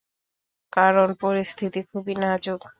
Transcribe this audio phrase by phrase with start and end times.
[0.73, 2.61] কারন, পরিস্থিতি খুবই নাজুক।